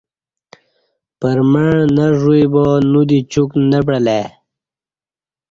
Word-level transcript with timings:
پرمع 1.19 1.69
نہ 1.95 2.05
ژ 2.17 2.19
وی 2.25 2.43
با 2.53 2.65
نودی 2.91 3.19
چوک 3.31 3.49
نہ 3.69 3.79
پعلے 3.85 4.21